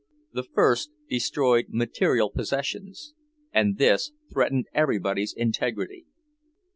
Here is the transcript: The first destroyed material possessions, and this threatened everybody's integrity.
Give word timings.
The 0.33 0.41
first 0.41 0.89
destroyed 1.07 1.67
material 1.69 2.31
possessions, 2.31 3.13
and 3.53 3.77
this 3.77 4.11
threatened 4.33 4.65
everybody's 4.73 5.31
integrity. 5.31 6.07